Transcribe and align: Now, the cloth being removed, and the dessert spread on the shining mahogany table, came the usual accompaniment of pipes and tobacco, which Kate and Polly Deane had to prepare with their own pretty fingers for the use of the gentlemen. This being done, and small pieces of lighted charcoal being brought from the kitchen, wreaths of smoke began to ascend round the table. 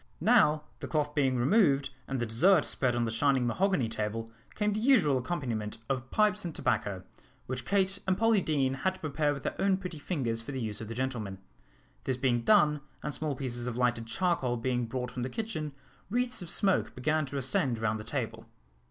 Now, 0.19 0.63
the 0.79 0.87
cloth 0.87 1.13
being 1.13 1.35
removed, 1.37 1.91
and 2.07 2.19
the 2.19 2.25
dessert 2.25 2.65
spread 2.65 2.95
on 2.95 3.03
the 3.05 3.11
shining 3.11 3.45
mahogany 3.45 3.87
table, 3.87 4.31
came 4.55 4.73
the 4.73 4.79
usual 4.79 5.19
accompaniment 5.19 5.77
of 5.87 6.09
pipes 6.09 6.43
and 6.43 6.55
tobacco, 6.55 7.03
which 7.45 7.65
Kate 7.65 7.99
and 8.07 8.17
Polly 8.17 8.41
Deane 8.41 8.73
had 8.73 8.95
to 8.95 8.99
prepare 8.99 9.31
with 9.31 9.43
their 9.43 9.53
own 9.61 9.77
pretty 9.77 9.99
fingers 9.99 10.41
for 10.41 10.53
the 10.53 10.59
use 10.59 10.81
of 10.81 10.87
the 10.87 10.95
gentlemen. 10.95 11.37
This 12.05 12.17
being 12.17 12.41
done, 12.41 12.81
and 13.03 13.13
small 13.13 13.35
pieces 13.35 13.67
of 13.67 13.77
lighted 13.77 14.07
charcoal 14.07 14.57
being 14.57 14.87
brought 14.87 15.11
from 15.11 15.21
the 15.21 15.29
kitchen, 15.29 15.71
wreaths 16.09 16.41
of 16.41 16.49
smoke 16.49 16.95
began 16.95 17.27
to 17.27 17.37
ascend 17.37 17.77
round 17.77 17.99
the 17.99 18.03
table. 18.03 18.47